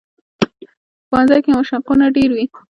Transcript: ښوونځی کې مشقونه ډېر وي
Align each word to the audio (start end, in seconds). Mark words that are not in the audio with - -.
ښوونځی 1.07 1.39
کې 1.43 1.49
مشقونه 1.57 2.05
ډېر 2.15 2.29
وي 2.35 2.45